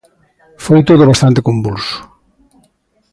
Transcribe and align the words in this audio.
Foi 0.65 0.79
todo 0.89 1.09
bastante 1.11 1.45
convulso. 1.47 1.97